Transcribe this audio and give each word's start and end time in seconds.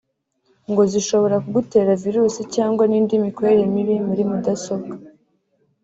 ngo 0.69 0.81
zishobora 0.91 1.35
kuguteza 1.43 1.99
virusi 2.05 2.41
cyangwa 2.55 2.83
n’indi 2.87 3.23
mikorere 3.25 3.63
mibi 3.73 3.95
muri 4.07 4.23
mudasobwa 4.29 4.93